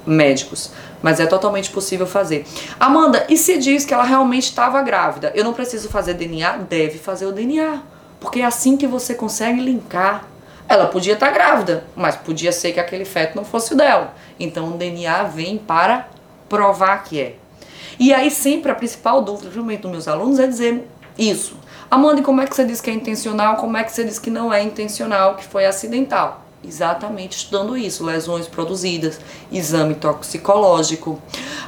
médicos, 0.07 0.71
mas 1.03 1.19
é 1.19 1.27
totalmente 1.27 1.71
possível 1.71 2.07
fazer. 2.07 2.47
Amanda, 2.79 3.27
e 3.29 3.37
se 3.37 3.59
diz 3.59 3.85
que 3.85 3.93
ela 3.93 4.05
realmente 4.05 4.45
estava 4.45 4.81
grávida? 4.81 5.33
Eu 5.35 5.45
não 5.45 5.53
preciso 5.53 5.89
fazer 5.89 6.15
DNA? 6.15 6.59
Deve 6.69 6.99
fazer 6.99 7.27
o 7.27 7.33
DNA, 7.33 7.83
porque 8.21 8.41
é 8.41 8.45
assim 8.45 8.77
que 8.77 8.87
você 8.87 9.13
consegue 9.13 9.61
linkar. 9.61 10.25
Ela 10.69 10.87
podia 10.87 11.15
estar 11.15 11.31
grávida, 11.31 11.85
mas 11.97 12.15
podia 12.15 12.53
ser 12.53 12.73
que 12.73 12.81
aquele 12.81 13.05
feto 13.05 13.35
não 13.35 13.45
fosse 13.45 13.73
o 13.73 13.77
dela. 13.77 14.15
Então 14.39 14.69
o 14.69 14.77
DNA 14.77 15.25
vem 15.25 15.59
para 15.59 16.09
provar 16.49 17.05
que 17.05 17.21
é. 17.21 17.37
E 17.99 18.13
aí 18.13 18.31
sempre 18.31 18.71
a 18.71 18.75
principal 18.75 19.23
dúvida, 19.23 19.45
principalmente 19.45 19.83
dos 19.83 19.91
meus 19.91 20.09
alunos, 20.09 20.39
é 20.39 20.47
dizer 20.47 20.89
isso. 21.19 21.57
Amanda, 21.91 22.23
como 22.23 22.41
é 22.41 22.47
que 22.47 22.55
você 22.55 22.65
diz 22.65 22.81
que 22.81 22.91
é 22.91 22.93
intencional? 22.93 23.57
Como 23.57 23.77
é 23.77 23.83
que 23.83 23.91
você 23.91 24.05
diz 24.05 24.19
que 24.19 24.31
não 24.31 24.53
é 24.53 24.63
intencional, 24.63 25.37
que 25.37 25.45
foi 25.45 25.65
acidental? 25.65 26.45
Exatamente 26.63 27.37
estudando 27.37 27.77
isso, 27.77 28.05
lesões 28.05 28.47
produzidas, 28.47 29.21
exame 29.51 29.95
toxicológico. 29.95 31.21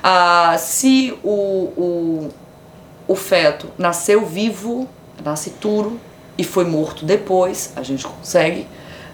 Ah, 0.02 0.56
se 0.58 1.16
o, 1.22 1.30
o, 1.30 2.28
o 3.08 3.16
feto 3.16 3.68
nasceu 3.78 4.26
vivo, 4.26 4.88
nascituro 5.24 5.98
e 6.36 6.44
foi 6.44 6.64
morto 6.64 7.04
depois, 7.04 7.72
a 7.76 7.82
gente 7.82 8.06
consegue 8.06 8.66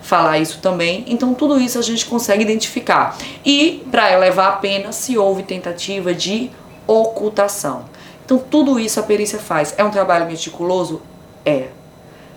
falar 0.07 0.39
isso 0.39 0.61
também. 0.61 1.05
Então, 1.09 1.35
tudo 1.35 1.61
isso 1.61 1.79
a 1.79 1.83
gente 1.83 2.07
consegue 2.07 2.43
identificar. 2.43 3.19
E 3.45 3.85
para 3.91 4.13
elevar 4.13 4.53
a 4.53 4.57
pena, 4.57 4.93
se 4.93 5.19
houve 5.19 5.43
tentativa 5.43 6.15
de 6.15 6.51
ocultação. 6.87 7.85
Então, 8.25 8.39
tudo 8.39 8.79
isso 8.79 9.01
a 9.01 9.03
perícia 9.03 9.39
faz. 9.39 9.75
É 9.77 9.83
um 9.83 9.91
trabalho 9.91 10.27
meticuloso? 10.27 11.03
É. 11.45 11.69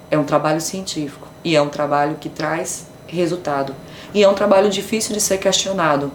É 0.10 0.18
um 0.18 0.24
trabalho 0.24 0.60
científico 0.60 1.28
e 1.44 1.56
é 1.56 1.62
um 1.62 1.70
trabalho 1.70 2.16
que 2.20 2.28
traz 2.28 2.88
resultado. 3.06 3.76
E 4.14 4.24
é 4.24 4.28
um 4.28 4.34
trabalho 4.34 4.70
difícil 4.72 5.14
de 5.14 5.22
ser 5.22 5.38
questionado, 5.38 6.12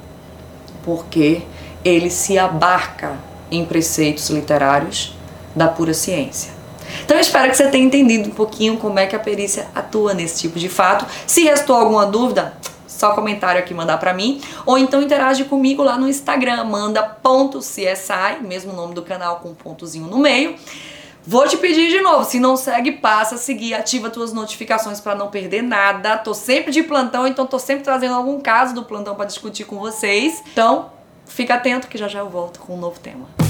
porque 0.85 1.43
ele 1.85 2.11
se 2.11 2.37
abarca 2.37 3.17
em 3.49 3.64
preceitos 3.64 4.29
literários 4.29 5.17
da 5.55 5.69
pura 5.69 5.95
ciência. 5.95 6.54
Então 7.05 7.18
espero 7.18 7.51
que 7.51 7.57
você 7.57 7.68
tenha 7.68 7.85
entendido 7.85 8.29
um 8.29 8.33
pouquinho 8.33 8.77
como 8.77 8.99
é 8.99 9.07
que 9.07 9.14
a 9.14 9.18
perícia 9.18 9.66
atua 9.75 10.14
nesse 10.14 10.40
tipo 10.40 10.59
de 10.59 10.68
fato. 10.68 11.07
Se 11.27 11.44
restou 11.44 11.77
alguma 11.77 12.07
dúvida, 12.07 12.55
só 12.87 13.12
comentário 13.12 13.61
aqui 13.61 13.75
mandar 13.75 13.99
para 13.99 14.14
mim, 14.14 14.40
ou 14.64 14.79
então 14.79 15.03
interage 15.03 15.44
comigo 15.44 15.83
lá 15.83 15.99
no 15.99 16.09
Instagram, 16.09 16.64
manda.csi, 16.64 18.40
mesmo 18.42 18.73
nome 18.73 18.94
do 18.94 19.03
canal 19.03 19.37
com 19.37 19.51
um 19.51 19.55
pontozinho 19.55 20.07
no 20.07 20.18
meio. 20.18 20.57
Vou 21.27 21.49
te 21.49 21.57
pedir 21.57 21.88
de 21.88 22.03
novo, 22.03 22.25
se 22.25 22.38
não 22.38 22.55
segue, 22.55 22.92
passa 22.92 23.37
a 23.37 23.38
seguir, 23.38 23.73
ativa 23.73 24.11
tuas 24.11 24.33
notificações 24.33 25.01
para 25.01 25.14
não 25.14 25.29
perder 25.29 25.62
nada. 25.62 26.18
Tô 26.18 26.35
sempre 26.35 26.70
de 26.70 26.83
plantão, 26.83 27.27
então 27.27 27.47
tô 27.47 27.59
sempre 27.59 27.83
trazendo 27.83 28.14
algum 28.14 28.38
caso 28.40 28.75
do 28.75 28.85
plantão 28.85 29.14
para 29.14 29.25
discutir 29.25 29.64
com 29.64 29.79
vocês. 29.79 30.42
Então, 30.53 30.90
fica 31.25 31.55
atento 31.55 31.88
que 31.88 31.97
já 31.97 32.09
já 32.09 32.18
eu 32.18 32.29
volto 32.29 32.61
com 32.61 32.75
um 32.75 32.79
novo 32.79 33.01
tema. 33.01 33.43